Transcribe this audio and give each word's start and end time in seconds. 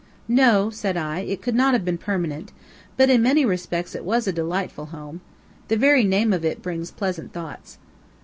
"No," 0.27 0.71
said 0.71 0.97
I, 0.97 1.19
"it 1.19 1.43
could 1.43 1.53
not 1.53 1.73
have 1.73 1.85
been 1.85 1.99
permanent. 1.99 2.51
But, 2.97 3.11
in 3.11 3.21
many 3.21 3.45
respects, 3.45 3.93
it 3.93 4.03
was 4.03 4.25
a 4.25 4.33
delightful 4.33 4.87
home. 4.87 5.21
The 5.67 5.77
very 5.77 6.03
name 6.05 6.33
of 6.33 6.43
it 6.43 6.63
brings 6.63 6.89
pleasant 6.89 7.33
thoughts." 7.33 7.77